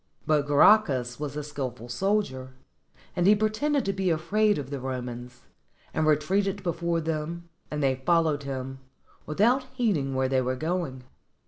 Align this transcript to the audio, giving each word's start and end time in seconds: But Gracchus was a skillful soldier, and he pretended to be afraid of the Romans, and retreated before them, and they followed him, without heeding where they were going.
But 0.25 0.47
Gracchus 0.47 1.19
was 1.19 1.37
a 1.37 1.43
skillful 1.43 1.87
soldier, 1.87 2.53
and 3.15 3.27
he 3.27 3.35
pretended 3.35 3.85
to 3.85 3.93
be 3.93 4.09
afraid 4.09 4.57
of 4.57 4.71
the 4.71 4.79
Romans, 4.79 5.43
and 5.93 6.07
retreated 6.07 6.63
before 6.63 7.01
them, 7.01 7.49
and 7.69 7.83
they 7.83 8.01
followed 8.03 8.41
him, 8.41 8.79
without 9.27 9.67
heeding 9.75 10.15
where 10.15 10.27
they 10.27 10.41
were 10.41 10.55
going. 10.55 11.03